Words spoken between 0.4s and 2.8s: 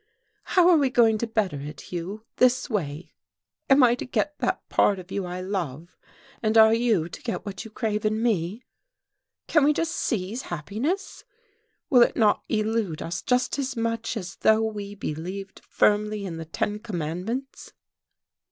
"How are we going to better it, Hugh, this